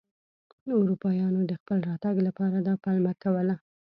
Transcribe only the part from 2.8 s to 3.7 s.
پلمه کوله.